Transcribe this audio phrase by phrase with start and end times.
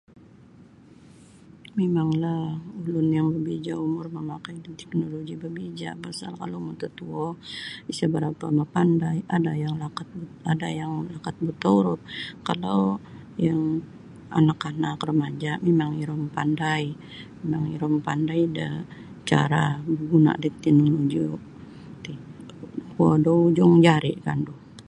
[1.77, 2.43] Mimanglah
[2.79, 7.25] ulun yang babija umur mamakai da teknoloji bebija pasal kalau matutuo
[7.91, 9.19] isa barapa mapandai
[10.51, 12.01] ada yang lakat buta huruf.
[12.47, 12.81] Kalau
[13.47, 13.61] yang
[14.39, 16.83] anak-anak remaja mimang iro mapandai
[17.41, 18.67] mimang iro mapanadai da
[19.29, 21.23] cara mengguna da teknoloji
[22.03, 22.11] ti
[22.95, 24.53] kuo da ujung jari kandu.